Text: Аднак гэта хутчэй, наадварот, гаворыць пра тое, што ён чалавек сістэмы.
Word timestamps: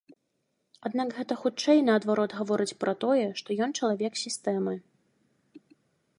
Аднак 0.89 1.11
гэта 1.17 1.33
хутчэй, 1.41 1.83
наадварот, 1.89 2.31
гаворыць 2.39 2.77
пра 2.85 2.93
тое, 3.05 3.27
што 3.43 3.49
ён 3.67 3.77
чалавек 3.83 4.13
сістэмы. 4.25 4.75